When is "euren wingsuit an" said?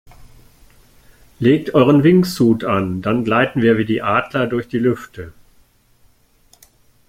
1.75-3.03